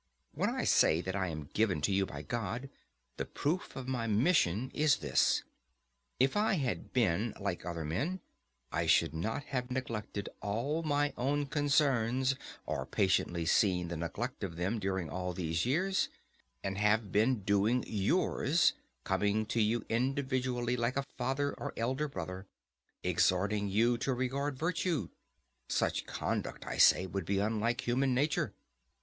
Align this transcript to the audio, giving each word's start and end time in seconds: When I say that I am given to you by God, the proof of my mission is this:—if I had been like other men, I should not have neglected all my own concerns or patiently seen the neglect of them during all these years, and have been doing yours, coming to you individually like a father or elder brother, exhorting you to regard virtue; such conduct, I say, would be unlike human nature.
When 0.33 0.49
I 0.49 0.63
say 0.63 0.99
that 1.01 1.15
I 1.15 1.27
am 1.27 1.51
given 1.53 1.79
to 1.81 1.91
you 1.91 2.07
by 2.07 2.23
God, 2.23 2.71
the 3.17 3.25
proof 3.25 3.75
of 3.75 3.87
my 3.87 4.07
mission 4.07 4.71
is 4.73 4.97
this:—if 4.97 6.35
I 6.35 6.55
had 6.55 6.91
been 6.91 7.35
like 7.39 7.67
other 7.67 7.85
men, 7.85 8.19
I 8.71 8.87
should 8.87 9.13
not 9.13 9.43
have 9.43 9.69
neglected 9.69 10.27
all 10.41 10.81
my 10.81 11.13
own 11.17 11.45
concerns 11.45 12.33
or 12.65 12.87
patiently 12.87 13.45
seen 13.45 13.89
the 13.89 13.95
neglect 13.95 14.43
of 14.43 14.55
them 14.55 14.79
during 14.79 15.07
all 15.07 15.33
these 15.33 15.67
years, 15.67 16.09
and 16.63 16.79
have 16.79 17.11
been 17.11 17.41
doing 17.41 17.83
yours, 17.87 18.73
coming 19.03 19.45
to 19.45 19.61
you 19.61 19.85
individually 19.87 20.75
like 20.75 20.97
a 20.97 21.03
father 21.15 21.53
or 21.53 21.73
elder 21.77 22.07
brother, 22.07 22.47
exhorting 23.03 23.67
you 23.67 23.99
to 23.99 24.15
regard 24.15 24.57
virtue; 24.57 25.09
such 25.69 26.07
conduct, 26.07 26.65
I 26.65 26.77
say, 26.77 27.05
would 27.05 27.25
be 27.27 27.37
unlike 27.37 27.85
human 27.87 28.15
nature. 28.15 28.55